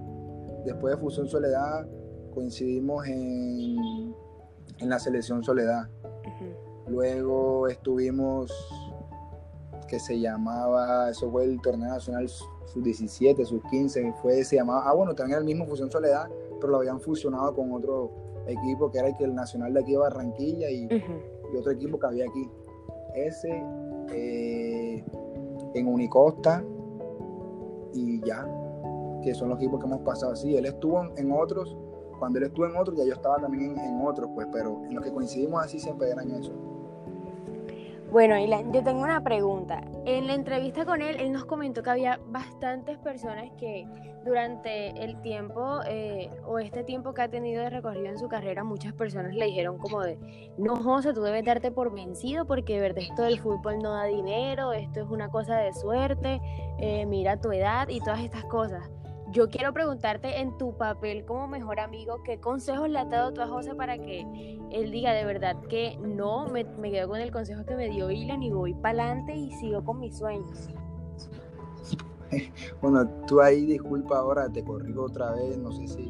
Después 0.66 0.94
de 0.94 1.02
Fusión 1.02 1.30
Soledad 1.30 1.88
coincidimos 2.34 3.08
en 3.08 3.78
en 4.80 4.90
la 4.90 5.00
selección 5.00 5.42
Soledad. 5.42 5.88
Luego 6.88 7.70
estuvimos, 7.70 8.52
que 9.88 10.02
se 10.02 10.20
llamaba, 10.20 11.12
eso 11.12 11.32
fue 11.32 11.46
el 11.46 11.62
torneo 11.62 11.88
nacional 11.88 12.28
sub-17, 12.28 13.46
sub-15, 13.46 14.16
fue, 14.22 14.44
se 14.44 14.58
llamaba, 14.58 14.84
ah 14.86 14.94
bueno, 14.94 15.16
también 15.16 15.36
era 15.36 15.40
el 15.40 15.46
mismo 15.46 15.66
Fusión 15.66 15.90
Soledad, 15.90 16.28
pero 16.60 16.72
lo 16.72 16.80
habían 16.80 17.00
fusionado 17.00 17.56
con 17.56 17.72
otro 17.72 18.12
equipo 18.50 18.92
que 18.92 19.00
era 19.00 19.08
el, 19.08 19.16
que 19.16 19.24
el 19.24 19.36
nacional 19.36 19.74
de 19.74 19.82
aquí 19.82 19.92
de 19.92 19.98
Barranquilla 19.98 20.70
y, 20.70 20.88
otro 21.58 21.72
equipo 21.72 22.00
que 22.00 22.08
había 22.08 22.26
aquí. 22.26 22.50
Ese 23.16 23.64
eh, 24.12 25.04
en 25.74 25.88
Unicosta 25.88 26.64
y 27.94 28.22
ya, 28.24 28.48
que 29.24 29.34
son 29.34 29.50
los 29.50 29.58
equipos 29.58 29.80
que 29.80 29.88
hemos 29.88 30.02
pasado 30.02 30.34
así. 30.34 30.56
Él 30.56 30.66
estuvo 30.66 31.04
en 31.18 31.32
otros 31.32 31.76
cuando 32.20 32.38
él 32.38 32.46
estuvo 32.46 32.68
en 32.68 32.76
otro, 32.76 32.94
ya 32.96 33.06
yo 33.06 33.14
estaba 33.14 33.38
también 33.38 33.78
en, 33.78 34.02
otros, 34.06 34.30
pues, 34.36 34.48
pero 34.52 34.84
en 34.86 34.94
lo 34.94 35.02
que 35.02 35.12
coincidimos 35.12 35.64
así 35.64 35.80
siempre 35.80 36.10
eran 36.10 36.30
eso. 36.32 36.52
Bueno, 38.12 38.36
yo 38.74 38.84
tengo 38.84 39.04
una 39.04 39.24
pregunta. 39.24 39.82
En 40.06 40.26
la 40.26 40.34
entrevista 40.34 40.84
con 40.84 41.04
él, 41.04 41.18
él 41.20 41.32
nos 41.32 41.46
comentó 41.46 41.84
que 41.84 41.92
había 41.92 42.20
bastantes 42.26 42.98
personas 42.98 43.52
que 43.60 43.88
durante 44.26 45.04
el 45.04 45.22
tiempo 45.22 45.82
eh, 45.88 46.32
o 46.44 46.58
este 46.58 46.84
tiempo 46.84 47.14
que 47.14 47.22
ha 47.22 47.30
tenido 47.30 47.62
de 47.62 47.70
recorrido 47.70 48.08
en 48.08 48.18
su 48.18 48.28
carrera, 48.28 48.64
muchas 48.64 48.94
personas 48.94 49.36
le 49.36 49.46
dijeron 49.46 49.78
como 49.78 50.02
de, 50.02 50.18
no, 50.58 50.76
José, 50.78 51.14
tú 51.14 51.22
debes 51.22 51.46
darte 51.46 51.72
por 51.72 51.94
vencido 51.94 52.46
porque 52.46 52.74
de 52.74 52.82
verdad 52.82 53.04
esto 53.04 53.22
del 53.22 53.40
fútbol 53.40 53.78
no 53.78 53.92
da 53.92 54.06
dinero, 54.06 54.74
esto 54.74 55.02
es 55.02 55.08
una 55.10 55.30
cosa 55.30 55.58
de 55.58 55.72
suerte, 55.74 56.42
eh, 56.80 57.06
mira 57.06 57.40
tu 57.40 57.52
edad 57.52 57.90
y 57.90 58.00
todas 58.00 58.22
estas 58.22 58.44
cosas. 58.46 58.90
Yo 59.32 59.48
quiero 59.48 59.72
preguntarte 59.74 60.40
en 60.40 60.58
tu 60.58 60.76
papel 60.76 61.24
como 61.24 61.48
mejor 61.48 61.80
amigo, 61.80 62.24
¿qué 62.24 62.40
consejos 62.40 62.90
le 62.90 62.98
has 62.98 63.10
dado 63.12 63.32
tú 63.32 63.42
a 63.42 63.48
José 63.48 63.76
para 63.76 64.00
que 64.00 64.22
él 64.72 64.92
diga 64.92 65.14
de 65.14 65.24
verdad 65.24 65.56
que 65.70 65.98
no, 65.98 66.48
me, 66.48 66.66
quedo 66.66 67.10
con 67.10 67.22
el 67.22 67.32
consejo 67.32 67.64
que 67.64 67.76
me 67.76 67.90
dio 67.90 68.10
Ilan 68.10 68.42
y 68.42 68.50
voy 68.50 68.74
para 68.74 69.04
adelante 69.04 69.36
y 69.36 69.52
sigo 69.52 69.84
con 69.84 70.00
mis 70.00 70.18
sueños? 70.18 70.70
Bueno, 72.80 73.08
tú 73.26 73.42
ahí 73.42 73.66
disculpa 73.66 74.20
ahora, 74.20 74.48
te 74.50 74.64
corrijo 74.64 75.06
otra 75.06 75.32
vez, 75.32 75.58
no 75.58 75.72
sé 75.72 75.88
si 75.88 76.08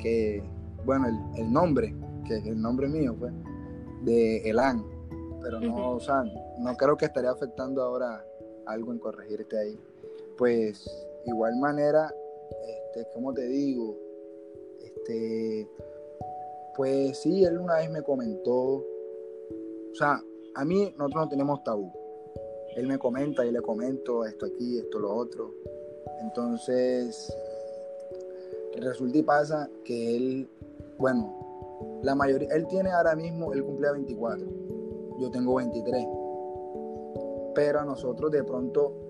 que, 0.00 0.42
bueno, 0.84 1.06
el, 1.36 1.52
nombre, 1.52 1.94
que 2.26 2.38
es 2.38 2.46
el 2.46 2.60
nombre 2.60 2.88
mío 2.88 3.14
fue, 3.16 3.30
de 4.02 4.38
Elan, 4.50 4.84
pero 5.40 5.60
no, 5.60 5.90
o 5.90 6.00
sea, 6.00 6.24
no 6.58 6.76
creo 6.76 6.96
que 6.96 7.04
estaría 7.04 7.30
afectando 7.30 7.84
ahora 7.84 8.24
algo 8.66 8.92
en 8.92 8.98
corregirte 8.98 9.56
ahí. 9.56 9.80
Pues, 10.36 10.84
igual 11.24 11.56
manera, 11.56 12.12
este, 12.50 13.06
como 13.12 13.32
te 13.32 13.46
digo, 13.46 13.96
este, 14.82 15.68
pues 16.76 17.18
sí, 17.18 17.44
él 17.44 17.58
una 17.58 17.76
vez 17.76 17.90
me 17.90 18.02
comentó, 18.02 18.52
o 18.52 19.94
sea, 19.94 20.20
a 20.54 20.64
mí 20.64 20.94
nosotros 20.96 21.24
no 21.24 21.28
tenemos 21.28 21.64
tabú. 21.64 21.92
Él 22.76 22.86
me 22.86 22.98
comenta 22.98 23.46
y 23.46 23.52
le 23.52 23.60
comento 23.62 24.24
esto 24.24 24.46
aquí, 24.46 24.78
esto, 24.78 24.98
lo 24.98 25.14
otro. 25.14 25.54
Entonces, 26.22 27.32
resulta 28.76 29.18
y 29.18 29.22
pasa 29.22 29.70
que 29.84 30.16
él, 30.16 30.48
bueno, 30.98 32.00
la 32.02 32.14
mayoría, 32.14 32.48
él 32.54 32.66
tiene 32.66 32.90
ahora 32.90 33.14
mismo, 33.14 33.52
él 33.52 33.62
cumple 33.64 33.92
24, 33.92 34.46
yo 35.20 35.30
tengo 35.30 35.54
23. 35.56 36.06
Pero 37.54 37.80
a 37.80 37.84
nosotros 37.84 38.32
de 38.32 38.42
pronto 38.42 39.03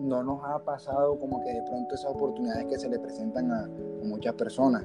no 0.00 0.22
nos 0.22 0.42
ha 0.44 0.58
pasado 0.64 1.18
como 1.18 1.42
que 1.42 1.52
de 1.52 1.62
pronto 1.62 1.94
esas 1.94 2.10
oportunidades 2.10 2.66
que 2.66 2.78
se 2.78 2.88
le 2.88 2.98
presentan 2.98 3.50
a, 3.52 3.68
muchas 4.02 4.34
personas, 4.34 4.84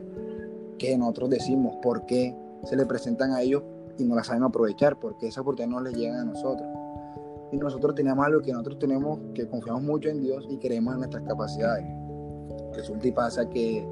que 0.78 0.98
nosotros 0.98 1.30
decimos 1.30 1.78
por 1.82 2.06
qué 2.06 2.36
se 2.64 2.76
le 2.76 2.86
presentan 2.86 3.32
a 3.32 3.42
ellos 3.42 3.64
y 3.98 4.04
no 4.04 4.16
las 4.16 4.28
saben 4.28 4.44
aprovechar, 4.44 5.00
porque 5.00 5.28
esa 5.28 5.42
oportunidad 5.42 5.78
no 5.78 5.82
les 5.82 5.94
llega 5.96 6.22
a 6.22 6.26
nosotros. 6.26 6.68
Y 7.52 7.58
nosotros 7.58 7.96
tenemos 7.96 8.26
algo 8.26 8.42
que 8.42 8.52
nosotros 8.52 8.78
tenemos, 8.80 9.20
que 9.34 9.48
confiamos 9.48 9.84
mucho 9.84 10.10
en 10.10 10.20
Dios 10.20 10.46
y 10.50 10.58
creemos 10.58 10.94
en 10.94 11.00
nuestras 11.00 11.24
capacidades. 11.24 11.86
Resulta 12.74 13.08
y 13.08 13.12
pasa 13.12 13.50
que, 13.50 13.88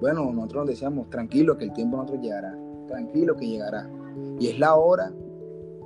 bueno, 0.00 0.32
nosotros 0.32 0.64
nos 0.64 0.70
decíamos, 0.70 1.08
tranquilo 1.10 1.56
que 1.56 1.64
el 1.64 1.72
tiempo 1.72 1.96
nosotros 1.96 2.22
llegará, 2.22 2.58
tranquilo 2.88 3.36
que 3.36 3.46
llegará. 3.46 3.88
Y 4.40 4.48
es 4.48 4.58
la 4.58 4.74
hora, 4.74 5.12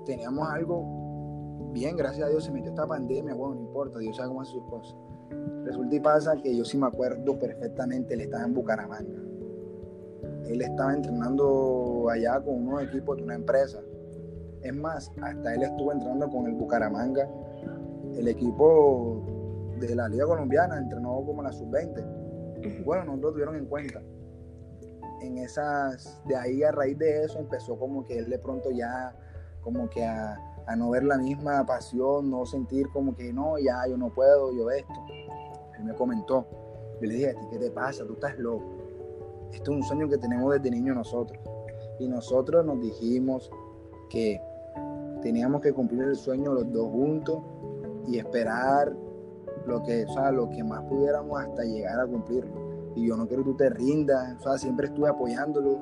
teníamos 0.07 0.49
algo 0.49 1.00
bien, 1.73 1.97
gracias 1.97 2.27
a 2.27 2.31
Dios 2.31 2.45
se 2.45 2.53
metió 2.53 2.71
esta 2.71 2.87
pandemia, 2.87 3.35
bueno, 3.35 3.55
no 3.57 3.61
importa, 3.63 3.99
Dios 3.99 4.17
sabe 4.17 4.29
cómo 4.29 4.43
hace 4.43 4.53
sus 4.53 4.65
cosas. 4.65 4.97
Resulta 5.65 5.95
y 5.95 6.01
pasa 6.01 6.37
que 6.37 6.57
yo 6.57 6.65
sí 6.65 6.77
me 6.77 6.87
acuerdo 6.87 7.39
perfectamente, 7.39 8.15
él 8.15 8.23
estaba 8.23 8.45
en 8.45 8.55
Bucaramanga. 8.55 9.21
Él 10.47 10.63
estaba 10.63 10.95
entrenando 10.95 12.09
allá 12.11 12.41
con 12.41 12.67
unos 12.67 12.83
equipos 12.83 13.17
de 13.17 13.23
una 13.23 13.35
empresa. 13.35 13.81
Es 14.63 14.75
más, 14.75 15.11
hasta 15.23 15.55
él 15.55 15.63
estuvo 15.63 15.93
entrenando 15.93 16.29
con 16.29 16.47
el 16.47 16.55
Bucaramanga, 16.55 17.29
el 18.17 18.27
equipo 18.27 19.23
de 19.79 19.95
la 19.95 20.09
Liga 20.09 20.27
Colombiana, 20.27 20.79
entrenó 20.79 21.23
como 21.25 21.43
la 21.43 21.53
sub-20. 21.53 22.85
Bueno, 22.85 23.05
no 23.05 23.17
lo 23.17 23.33
tuvieron 23.33 23.57
en 23.57 23.67
cuenta. 23.67 24.03
En 25.23 25.39
esas, 25.39 26.21
de 26.27 26.37
ahí 26.37 26.63
a 26.63 26.73
raíz 26.73 26.99
de 26.99 27.25
eso 27.25 27.39
empezó 27.39 27.79
como 27.79 28.05
que 28.05 28.19
él 28.19 28.29
de 28.29 28.39
pronto 28.39 28.71
ya, 28.71 29.15
como 29.63 29.89
que 29.89 30.05
a, 30.05 30.39
a 30.67 30.77
no 30.77 30.91
ver 30.91 31.05
la 31.05 31.19
misma 31.19 31.65
pasión, 31.67 32.31
no 32.31 32.47
sentir 32.47 32.89
como 32.91 33.15
que 33.15 33.33
no, 33.33 33.59
ya 33.59 33.87
yo 33.89 33.97
no 33.97 34.11
puedo, 34.11 34.53
yo 34.53 34.71
esto. 34.71 34.95
Él 35.79 35.85
me 35.85 35.95
comentó, 35.95 36.47
yo 37.01 37.09
le 37.09 37.15
dije, 37.15 37.35
¿qué 37.51 37.59
te 37.59 37.71
pasa? 37.71 38.05
Tú 38.05 38.15
estás 38.15 38.39
loco. 38.39 38.65
Esto 39.53 39.73
es 39.73 39.77
un 39.77 39.83
sueño 39.83 40.09
que 40.09 40.19
tenemos 40.19 40.53
desde 40.53 40.71
niño 40.71 40.95
nosotros. 40.95 41.41
Y 41.99 42.09
nosotros 42.09 42.65
nos 42.65 42.81
dijimos 42.81 43.51
que 44.09 44.41
teníamos 45.23 45.61
que 45.61 45.73
cumplir 45.73 46.03
el 46.03 46.17
sueño 46.17 46.53
los 46.53 46.71
dos 46.73 46.91
juntos 46.91 47.43
y 48.07 48.19
esperar 48.19 48.95
lo 49.67 49.83
que, 49.83 50.05
o 50.05 50.13
sea, 50.13 50.31
lo 50.31 50.49
que 50.49 50.65
más 50.65 50.83
pudiéramos 50.85 51.41
hasta 51.41 51.63
llegar 51.65 52.01
a 52.01 52.07
cumplirlo. 52.07 52.93
Y 52.95 53.07
yo 53.07 53.17
no 53.17 53.27
quiero 53.27 53.45
que 53.45 53.51
tú 53.51 53.57
te 53.57 53.71
rindas, 53.71 54.37
o 54.39 54.43
sea, 54.43 54.59
siempre 54.59 54.87
estuve 54.87 55.09
apoyándolo. 55.09 55.79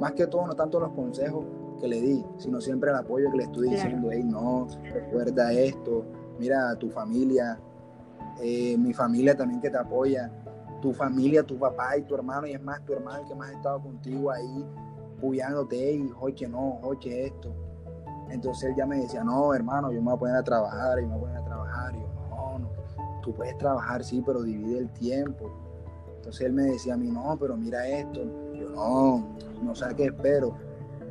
Más 0.00 0.12
que 0.12 0.26
todo, 0.26 0.46
no 0.46 0.54
tanto 0.54 0.80
los 0.80 0.90
consejos, 0.92 1.44
que 1.80 1.88
le 1.88 2.00
di, 2.00 2.24
sino 2.36 2.60
siempre 2.60 2.90
el 2.90 2.96
apoyo 2.96 3.30
que 3.30 3.38
le 3.38 3.44
estoy 3.44 3.70
diciendo, 3.70 4.10
hey, 4.10 4.22
no, 4.24 4.66
recuerda 4.92 5.52
esto, 5.52 6.04
mira, 6.38 6.74
tu 6.76 6.90
familia, 6.90 7.58
eh, 8.40 8.76
mi 8.78 8.92
familia 8.92 9.36
también 9.36 9.60
que 9.60 9.70
te 9.70 9.78
apoya, 9.78 10.30
tu 10.80 10.92
familia, 10.92 11.42
tu 11.42 11.58
papá 11.58 11.96
y 11.96 12.02
tu 12.02 12.14
hermano, 12.14 12.46
y 12.46 12.52
es 12.52 12.62
más, 12.62 12.84
tu 12.84 12.92
hermano 12.92 13.26
que 13.26 13.34
más 13.34 13.50
ha 13.50 13.52
estado 13.52 13.80
contigo 13.80 14.30
ahí, 14.30 14.66
puyándote, 15.20 15.94
y 15.94 16.12
oye, 16.20 16.48
no, 16.48 16.78
oye, 16.82 17.26
esto. 17.26 17.54
Entonces 18.30 18.70
él 18.70 18.76
ya 18.76 18.86
me 18.86 18.98
decía, 18.98 19.22
no, 19.22 19.54
hermano, 19.54 19.92
yo 19.92 20.00
me 20.00 20.06
voy 20.06 20.14
a 20.14 20.18
poner 20.18 20.36
a 20.36 20.42
trabajar, 20.42 20.98
y 21.00 21.06
me 21.06 21.16
voy 21.16 21.18
a 21.18 21.20
poner 21.20 21.36
a 21.38 21.44
trabajar, 21.44 21.94
y 21.94 22.00
yo, 22.00 22.08
no, 22.30 22.58
no, 22.58 22.70
tú 23.22 23.32
puedes 23.34 23.56
trabajar, 23.58 24.02
sí, 24.02 24.22
pero 24.24 24.42
divide 24.42 24.78
el 24.78 24.90
tiempo. 24.90 25.50
Entonces 26.16 26.46
él 26.46 26.52
me 26.52 26.64
decía 26.64 26.94
a 26.94 26.96
mí, 26.96 27.10
no, 27.10 27.36
pero 27.38 27.56
mira 27.56 27.86
esto. 27.86 28.22
Yo, 28.54 28.68
no, 28.70 29.36
no 29.60 29.74
sé 29.74 29.86
qué 29.96 30.06
espero 30.06 30.54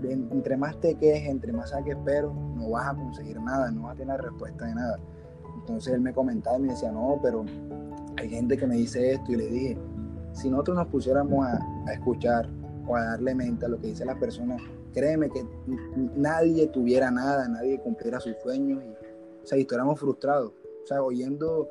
entre 0.04 0.58
más 0.58 0.80
te 0.80 0.96
quejes, 0.96 1.30
entre 1.30 1.54
más 1.54 1.70
saques 1.70 1.98
pero, 2.06 2.34
no 2.34 2.70
vas 2.70 2.90
a 2.90 2.96
conseguir 2.96 3.40
nada, 3.42 3.72
no 3.72 3.84
vas 3.84 3.96
a 3.96 3.98
tener 3.98 4.22
respuesta 4.22 4.66
de 4.66 4.76
nada. 4.76 5.00
Entonces 5.60 5.94
él 5.94 6.02
me 6.02 6.14
comentaba 6.14 6.58
y 6.58 6.62
me 6.62 6.70
decía, 6.70 6.92
no, 6.92 7.20
pero 7.22 7.46
hay 8.18 8.30
gente 8.30 8.58
que 8.58 8.68
me 8.68 8.76
dice 8.76 9.14
esto 9.14 9.32
y 9.32 9.36
le 9.36 9.48
dije, 9.48 9.78
si 10.34 10.50
nosotros 10.50 10.78
nos 10.78 10.88
pusiéramos 10.88 11.46
a, 11.46 11.94
escuchar 11.94 12.48
o 12.88 12.96
a 12.96 13.04
darle 13.04 13.36
mente 13.36 13.66
a 13.66 13.70
lo 13.70 13.80
que 13.80 13.88
dice 13.88 14.06
la 14.06 14.20
persona, 14.20 14.58
créeme 14.94 15.30
que 15.30 15.46
nadie 16.16 16.68
tuviera 16.68 17.12
nada, 17.12 17.48
nadie 17.48 17.80
cumpliera 17.80 18.20
sus 18.20 18.38
sueños 18.38 18.84
y, 18.84 18.90
o 19.44 19.46
sea, 19.46 19.58
estuviéramos 19.58 20.00
frustrados, 20.00 20.52
o 20.84 20.88
sea, 20.88 21.04
oyendo, 21.04 21.70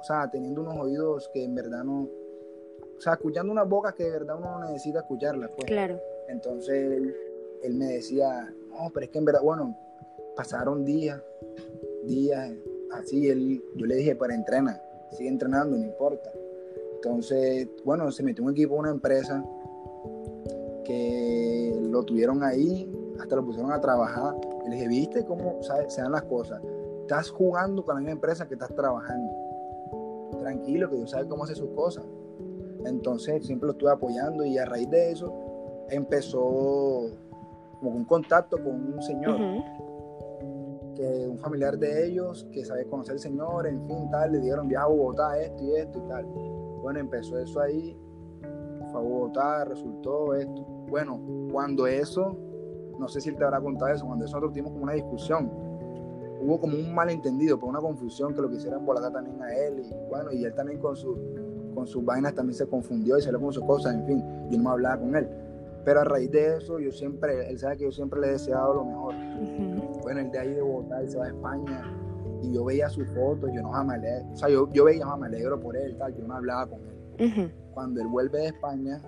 o 0.00 0.04
sea, 0.04 0.30
teniendo 0.30 0.62
unos 0.62 0.76
oídos 0.76 1.30
que 1.32 1.44
en 1.44 1.54
verdad 1.54 1.84
no, 1.84 2.02
o 2.02 3.00
sea, 3.00 3.14
escuchando 3.14 3.52
unas 3.52 3.68
bocas 3.68 3.94
que 3.94 4.04
de 4.04 4.10
verdad 4.10 4.36
uno 4.38 4.58
no 4.58 4.66
necesita 4.66 5.00
escucharlas, 5.00 5.50
pues. 5.56 5.66
Claro. 5.66 5.98
Entonces 6.28 6.92
él 6.92 7.14
me 7.72 7.86
decía, 7.86 8.52
no, 8.68 8.90
pero 8.92 9.06
es 9.06 9.10
que 9.10 9.18
en 9.18 9.24
verdad, 9.24 9.40
bueno, 9.42 9.74
pasaron 10.36 10.84
días, 10.84 11.22
días, 12.04 12.52
así, 12.92 13.28
él, 13.28 13.62
yo 13.76 13.86
le 13.86 13.96
dije, 13.96 14.14
para 14.14 14.34
entrenar, 14.34 14.82
sigue 15.12 15.28
entrenando, 15.28 15.76
no 15.76 15.84
importa. 15.84 16.30
Entonces, 16.96 17.68
bueno, 17.84 18.10
se 18.10 18.22
metió 18.22 18.44
un 18.44 18.50
equipo, 18.50 18.74
una 18.74 18.90
empresa, 18.90 19.42
que 20.84 21.74
lo 21.80 22.02
tuvieron 22.02 22.42
ahí, 22.42 22.90
hasta 23.20 23.36
lo 23.36 23.44
pusieron 23.44 23.72
a 23.72 23.80
trabajar. 23.80 24.34
Y 24.66 24.70
le 24.70 24.76
dije, 24.76 24.88
¿viste 24.88 25.24
cómo 25.24 25.60
se 25.62 26.00
dan 26.00 26.12
las 26.12 26.22
cosas? 26.24 26.62
Estás 27.02 27.30
jugando 27.30 27.84
con 27.84 27.96
la 27.96 28.00
misma 28.00 28.12
empresa 28.12 28.46
que 28.46 28.54
estás 28.54 28.74
trabajando. 28.74 29.32
Tranquilo, 30.40 30.88
que 30.90 30.96
Dios 30.96 31.10
sabe 31.10 31.28
cómo 31.28 31.44
hace 31.44 31.54
sus 31.54 31.70
cosas. 31.70 32.04
Entonces, 32.84 33.46
siempre 33.46 33.66
lo 33.66 33.72
estuve 33.72 33.90
apoyando 33.90 34.44
y 34.44 34.58
a 34.58 34.64
raíz 34.64 34.90
de 34.90 35.12
eso 35.12 35.32
empezó 35.90 37.10
como 37.84 37.96
un 37.96 38.04
contacto 38.04 38.56
con 38.56 38.94
un 38.94 39.02
señor, 39.02 39.38
que 40.96 41.28
un 41.28 41.38
familiar 41.38 41.78
de 41.78 42.06
ellos 42.06 42.48
que 42.50 42.64
sabe 42.64 42.86
conocer 42.86 43.12
al 43.12 43.18
señor, 43.18 43.66
en 43.66 43.84
fin, 43.84 44.10
tal, 44.10 44.32
le 44.32 44.40
dieron 44.40 44.68
viaje 44.68 44.86
a 44.86 44.88
Bogotá, 44.88 45.38
esto 45.38 45.62
y 45.62 45.76
esto 45.76 45.98
y 45.98 46.08
tal. 46.08 46.24
Bueno, 46.82 46.98
empezó 46.98 47.38
eso 47.38 47.60
ahí, 47.60 47.96
fue 48.90 49.00
a 49.00 49.04
Bogotá, 49.04 49.64
resultó 49.64 50.34
esto. 50.34 50.62
Bueno, 50.88 51.20
cuando 51.52 51.86
eso, 51.86 52.36
no 52.98 53.06
sé 53.08 53.20
si 53.20 53.28
él 53.28 53.36
te 53.36 53.44
habrá 53.44 53.60
contado 53.60 53.92
eso, 53.92 54.06
cuando 54.06 54.24
eso 54.24 54.36
nosotros 54.36 54.52
tuvimos 54.52 54.72
como 54.72 54.84
una 54.84 54.94
discusión, 54.94 55.50
hubo 56.40 56.60
como 56.60 56.76
un 56.76 56.94
malentendido, 56.94 57.58
por 57.58 57.68
una 57.68 57.80
confusión 57.80 58.34
que 58.34 58.40
lo 58.40 58.50
quisieran 58.50 58.84
volar 58.86 59.12
también 59.12 59.42
a 59.42 59.54
él, 59.54 59.80
y 59.80 60.08
bueno, 60.08 60.32
y 60.32 60.44
él 60.44 60.54
también 60.54 60.78
con, 60.80 60.96
su, 60.96 61.18
con 61.74 61.86
sus 61.86 62.04
vainas 62.04 62.34
también 62.34 62.56
se 62.56 62.66
confundió 62.66 63.18
y 63.18 63.22
se 63.22 63.30
le 63.30 63.38
con 63.38 63.52
sus 63.52 63.64
cosas, 63.64 63.94
en 63.94 64.06
fin, 64.06 64.24
yo 64.50 64.56
no 64.56 64.64
me 64.64 64.70
hablaba 64.70 64.98
con 64.98 65.14
él. 65.16 65.28
Pero 65.84 66.00
a 66.00 66.04
raíz 66.04 66.30
de 66.30 66.56
eso, 66.56 66.78
yo 66.78 66.90
siempre, 66.90 67.48
él 67.50 67.58
sabe 67.58 67.76
que 67.76 67.84
yo 67.84 67.92
siempre 67.92 68.20
le 68.20 68.28
he 68.28 68.32
deseado 68.32 68.74
lo 68.74 68.84
mejor. 68.84 69.14
Bueno, 70.02 70.20
el 70.20 70.30
de 70.30 70.38
ahí 70.38 70.54
de 70.54 70.62
Bogotá, 70.62 71.00
él 71.00 71.10
se 71.10 71.18
va 71.18 71.26
a 71.26 71.28
España 71.28 71.82
y 72.42 72.52
yo 72.52 72.64
veía 72.64 72.88
sus 72.88 73.08
fotos, 73.08 73.50
yo 73.54 73.62
no 73.62 73.70
jamás 73.70 74.00
le, 74.00 74.20
o 74.32 74.36
sea, 74.36 74.48
yo, 74.48 74.70
yo 74.72 74.84
veía, 74.84 75.04
me 75.16 75.26
alegro 75.26 75.58
por 75.60 75.76
él, 75.76 75.96
tal, 75.96 76.14
yo 76.14 76.26
no 76.26 76.34
hablaba 76.34 76.66
con 76.66 76.80
él. 76.80 77.52
Cuando 77.72 78.00
él 78.00 78.08
vuelve 78.08 78.38
de 78.38 78.46
España, 78.48 79.00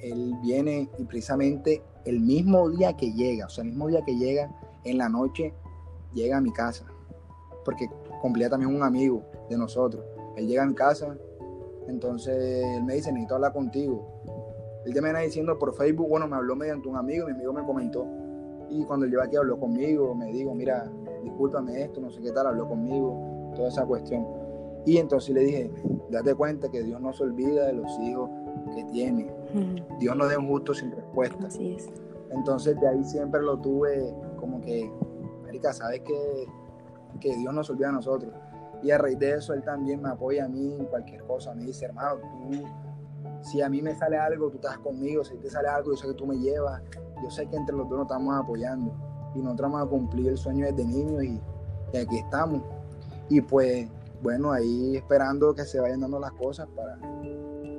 él 0.00 0.34
viene 0.42 0.88
y 0.98 1.04
precisamente 1.04 1.82
el 2.04 2.20
mismo 2.20 2.70
día 2.70 2.96
que 2.96 3.12
llega, 3.12 3.46
o 3.46 3.48
sea, 3.48 3.64
el 3.64 3.70
mismo 3.70 3.88
día 3.88 4.02
que 4.04 4.16
llega, 4.16 4.50
en 4.84 4.98
la 4.98 5.08
noche, 5.08 5.52
llega 6.14 6.38
a 6.38 6.40
mi 6.40 6.52
casa, 6.52 6.86
porque 7.64 7.88
cumplía 8.20 8.48
también 8.48 8.74
un 8.74 8.82
amigo 8.82 9.22
de 9.48 9.58
nosotros. 9.58 10.04
Él 10.36 10.46
llega 10.46 10.62
a 10.62 10.66
mi 10.66 10.74
casa, 10.74 11.16
entonces 11.88 12.36
él 12.36 12.84
me 12.84 12.94
dice, 12.94 13.10
necesito 13.12 13.34
hablar 13.34 13.52
contigo. 13.52 14.22
Él 14.88 14.94
ya 14.94 15.02
me 15.02 15.10
viene 15.10 15.26
diciendo 15.26 15.58
por 15.58 15.74
Facebook, 15.74 16.08
bueno, 16.08 16.26
me 16.26 16.36
habló 16.36 16.56
mediante 16.56 16.88
un 16.88 16.96
amigo, 16.96 17.26
mi 17.26 17.32
amigo 17.32 17.52
me 17.52 17.62
comentó. 17.62 18.06
Y 18.70 18.84
cuando 18.84 19.04
él 19.04 19.10
llegó 19.10 19.22
aquí 19.22 19.36
habló 19.36 19.60
conmigo, 19.60 20.14
me 20.14 20.32
dijo, 20.32 20.54
mira, 20.54 20.90
discúlpame 21.22 21.82
esto, 21.82 22.00
no 22.00 22.10
sé 22.10 22.22
qué 22.22 22.32
tal, 22.32 22.46
habló 22.46 22.66
conmigo, 22.66 23.52
toda 23.54 23.68
esa 23.68 23.84
cuestión. 23.84 24.26
Y 24.86 24.96
entonces 24.96 25.34
le 25.34 25.42
dije, 25.42 25.70
date 26.08 26.34
cuenta 26.34 26.70
que 26.70 26.82
Dios 26.82 27.02
no 27.02 27.12
se 27.12 27.22
olvida 27.22 27.66
de 27.66 27.74
los 27.74 27.98
hijos 28.00 28.30
que 28.74 28.84
tiene. 28.84 29.30
Dios 29.98 30.16
no 30.16 30.26
da 30.26 30.38
un 30.38 30.48
justo 30.48 30.72
sin 30.72 30.90
respuesta. 30.90 31.46
Así 31.46 31.74
es. 31.74 31.90
Entonces 32.30 32.80
de 32.80 32.88
ahí 32.88 33.04
siempre 33.04 33.42
lo 33.42 33.58
tuve 33.58 34.14
como 34.36 34.58
que, 34.62 34.90
Marica, 35.42 35.74
sabes 35.74 36.00
que, 36.00 36.46
que 37.20 37.36
Dios 37.36 37.52
no 37.52 37.62
se 37.62 37.72
olvida 37.72 37.88
de 37.88 37.92
nosotros. 37.92 38.32
Y 38.82 38.90
a 38.90 38.96
raíz 38.96 39.18
de 39.18 39.32
eso, 39.34 39.52
él 39.52 39.62
también 39.62 40.00
me 40.00 40.08
apoya 40.08 40.46
a 40.46 40.48
mí 40.48 40.76
en 40.78 40.86
cualquier 40.86 41.24
cosa. 41.24 41.54
Me 41.54 41.64
dice, 41.64 41.84
hermano, 41.84 42.20
tú, 42.22 42.64
si 43.42 43.62
a 43.62 43.68
mí 43.68 43.82
me 43.82 43.94
sale 43.94 44.16
algo, 44.16 44.50
tú 44.50 44.56
estás 44.56 44.78
conmigo. 44.78 45.24
Si 45.24 45.36
te 45.36 45.50
sale 45.50 45.68
algo, 45.68 45.90
yo 45.92 45.96
sé 45.96 46.08
que 46.08 46.14
tú 46.14 46.26
me 46.26 46.38
llevas. 46.38 46.82
Yo 47.22 47.30
sé 47.30 47.46
que 47.46 47.56
entre 47.56 47.76
los 47.76 47.88
dos 47.88 47.98
nos 47.98 48.06
estamos 48.06 48.34
apoyando. 48.36 48.92
Y 49.34 49.40
nosotros 49.40 49.72
vamos 49.72 49.86
a 49.86 49.90
cumplir 49.90 50.28
el 50.28 50.38
sueño 50.38 50.66
desde 50.66 50.84
niños 50.84 51.22
y, 51.22 51.40
aquí 51.96 52.18
estamos. 52.18 52.62
Y 53.28 53.40
pues, 53.40 53.88
bueno, 54.22 54.52
ahí 54.52 54.96
esperando 54.96 55.54
que 55.54 55.64
se 55.64 55.80
vayan 55.80 56.00
dando 56.00 56.18
las 56.18 56.32
cosas 56.32 56.68
para, 56.74 56.98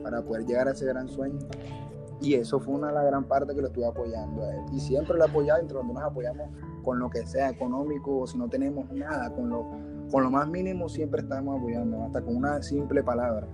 para 0.03 0.21
poder 0.21 0.45
llegar 0.45 0.67
a 0.67 0.71
ese 0.71 0.85
gran 0.85 1.07
sueño. 1.07 1.39
Y 2.21 2.33
eso 2.33 2.59
fue 2.59 2.75
una 2.75 2.87
de 2.87 2.93
las 2.93 3.05
gran 3.05 3.23
parte 3.23 3.55
que 3.55 3.61
lo 3.61 3.67
estuve 3.67 3.85
apoyando 3.85 4.43
a 4.43 4.53
él. 4.53 4.61
Y 4.73 4.79
siempre 4.79 5.17
lo 5.17 5.25
he 5.25 5.29
apoyado, 5.29 5.61
entre 5.61 5.75
los 5.75 5.85
dos 5.85 5.95
nos 5.95 6.03
apoyamos 6.03 6.49
con 6.83 6.99
lo 6.99 7.09
que 7.09 7.25
sea 7.25 7.49
económico, 7.49 8.19
o 8.19 8.27
si 8.27 8.37
no 8.37 8.49
tenemos 8.49 8.91
nada, 8.91 9.33
con 9.33 9.49
lo, 9.49 9.65
con 10.11 10.23
lo 10.23 10.29
más 10.29 10.47
mínimo 10.47 10.89
siempre 10.89 11.21
estamos 11.21 11.57
apoyando, 11.57 12.03
hasta 12.03 12.21
con 12.21 12.35
una 12.35 12.61
simple 12.61 13.03
palabra. 13.03 13.47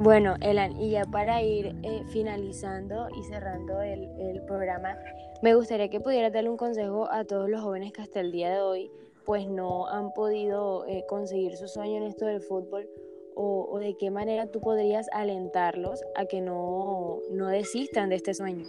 Bueno, 0.00 0.36
Elan, 0.40 0.80
y 0.80 0.90
ya 0.90 1.04
para 1.04 1.42
ir 1.42 1.74
eh, 1.82 2.04
finalizando 2.12 3.08
y 3.18 3.24
cerrando 3.24 3.82
el, 3.82 4.42
programa, 4.46 4.96
me 5.42 5.54
gustaría 5.54 5.90
que 5.90 6.00
pudieras 6.00 6.32
darle 6.32 6.50
un 6.50 6.56
consejo 6.56 7.10
a 7.10 7.24
todos 7.24 7.50
los 7.50 7.60
jóvenes 7.60 7.92
que 7.92 8.02
hasta 8.02 8.20
el 8.20 8.30
día 8.32 8.50
de 8.50 8.60
hoy 8.60 8.90
pues 9.26 9.48
no 9.48 9.88
han 9.88 10.12
podido 10.12 10.86
eh, 10.86 11.04
conseguir 11.08 11.56
su 11.56 11.68
sueño 11.68 11.96
en 11.96 12.04
esto 12.04 12.26
del 12.26 12.40
fútbol 12.40 12.88
o, 13.34 13.68
o, 13.70 13.78
de 13.78 13.96
qué 13.96 14.10
manera 14.10 14.46
tú 14.46 14.60
podrías 14.60 15.08
alentarlos 15.12 16.02
a 16.14 16.24
que 16.26 16.40
no, 16.40 17.18
no 17.32 17.48
desistan 17.48 18.08
de 18.08 18.16
este 18.16 18.34
sueño. 18.34 18.64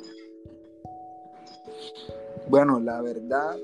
Bueno, 2.49 2.79
la 2.79 3.01
verdad, 3.01 3.55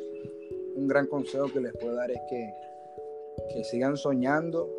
un 0.75 0.87
gran 0.87 1.07
consejo 1.07 1.47
que 1.51 1.59
les 1.59 1.73
puedo 1.73 1.95
dar 1.95 2.11
es 2.11 2.21
que 2.29 2.53
que 3.53 3.63
sigan 3.63 3.97
soñando, 3.97 4.69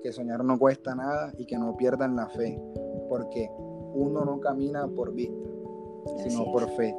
que 0.00 0.12
soñar 0.12 0.44
no 0.44 0.58
cuesta 0.58 0.94
nada 0.94 1.32
y 1.38 1.44
que 1.44 1.58
no 1.58 1.76
pierdan 1.76 2.16
la 2.16 2.28
fe, 2.28 2.60
porque 3.08 3.50
uno 3.94 4.24
no 4.24 4.40
camina 4.40 4.86
por 4.88 5.12
vista, 5.12 5.48
sino 6.28 6.44
por 6.52 6.68
fe. 6.70 6.94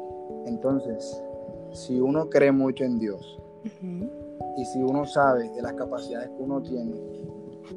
Entonces, 0.46 1.24
si 1.72 2.00
uno 2.00 2.29
cree 2.29 2.51
mucho 2.51 2.84
en 2.84 3.00
Dios 3.00 3.39
y 4.58 4.65
si 4.65 4.81
uno 4.81 5.05
sabe 5.05 5.50
de 5.50 5.62
las 5.62 5.74
capacidades 5.74 6.29
que 6.29 6.43
uno 6.43 6.62
tiene, 6.62 6.96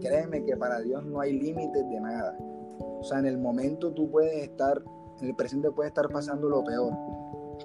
créeme 0.00 0.44
que 0.44 0.56
para 0.56 0.80
Dios 0.80 1.04
no 1.04 1.20
hay 1.20 1.38
límites 1.38 1.88
de 1.88 2.00
nada. 2.00 2.36
O 2.78 3.04
sea, 3.04 3.18
en 3.18 3.26
el 3.26 3.38
momento 3.38 3.92
tú 3.92 4.10
puedes 4.10 4.42
estar, 4.42 4.82
en 5.20 5.28
el 5.28 5.36
presente 5.36 5.70
puedes 5.70 5.90
estar 5.90 6.08
pasando 6.08 6.48
lo 6.48 6.64
peor, 6.64 6.92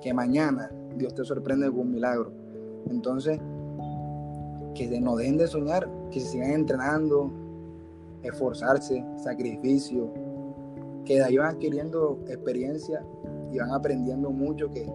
que 0.01 0.13
mañana 0.13 0.71
Dios 0.95 1.13
te 1.15 1.23
sorprende 1.23 1.69
con 1.69 1.79
un 1.79 1.91
milagro. 1.91 2.31
Entonces, 2.89 3.39
que 4.75 5.01
no 5.01 5.15
dejen 5.15 5.37
de 5.37 5.47
soñar, 5.47 5.89
que 6.11 6.19
se 6.19 6.27
sigan 6.27 6.51
entrenando, 6.51 7.31
esforzarse, 8.23 9.03
sacrificio, 9.17 10.11
que 11.05 11.15
de 11.15 11.23
ahí 11.23 11.37
van 11.37 11.55
adquiriendo 11.55 12.19
experiencia 12.27 13.03
y 13.51 13.57
van 13.57 13.71
aprendiendo 13.71 14.29
mucho, 14.31 14.69
que, 14.69 14.91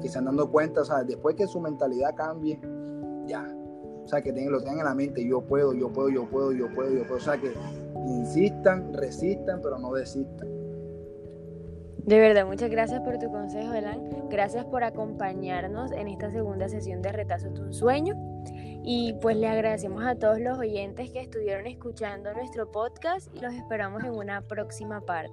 que 0.00 0.08
se 0.08 0.18
han 0.18 0.24
dando 0.24 0.50
cuenta, 0.50 0.80
o 0.80 0.84
sea, 0.84 1.04
después 1.04 1.36
que 1.36 1.46
su 1.46 1.60
mentalidad 1.60 2.14
cambie, 2.14 2.60
ya, 3.26 3.46
o 4.04 4.08
sea, 4.08 4.20
que 4.20 4.32
tengan, 4.32 4.52
lo 4.52 4.60
tengan 4.60 4.80
en 4.80 4.84
la 4.84 4.94
mente, 4.94 5.24
yo 5.26 5.40
puedo, 5.40 5.72
yo 5.72 5.92
puedo, 5.92 6.08
yo 6.08 6.28
puedo, 6.28 6.52
yo 6.52 6.68
puedo, 6.74 6.90
yo 6.90 7.06
puedo, 7.06 7.16
o 7.16 7.20
sea, 7.20 7.38
que 7.40 7.52
insistan, 8.06 8.92
resistan, 8.92 9.60
pero 9.62 9.78
no 9.78 9.92
desistan. 9.92 10.48
De 12.04 12.20
verdad, 12.20 12.46
muchas 12.46 12.70
gracias 12.70 13.00
por 13.00 13.18
tu 13.18 13.30
consejo, 13.30 13.72
Elan. 13.72 14.28
Gracias 14.28 14.66
por 14.66 14.84
acompañarnos 14.84 15.90
en 15.92 16.08
esta 16.08 16.30
segunda 16.30 16.68
sesión 16.68 17.00
de 17.00 17.12
Retazo 17.12 17.48
tu 17.50 17.72
Sueño. 17.72 18.14
Y 18.86 19.14
pues 19.14 19.36
le 19.36 19.48
agradecemos 19.48 20.04
a 20.04 20.14
todos 20.14 20.38
los 20.40 20.58
oyentes 20.58 21.10
que 21.10 21.20
estuvieron 21.20 21.66
escuchando 21.66 22.32
nuestro 22.34 22.70
podcast 22.70 23.34
y 23.34 23.40
los 23.40 23.54
esperamos 23.54 24.04
en 24.04 24.10
una 24.10 24.42
próxima 24.42 25.00
parte. 25.00 25.32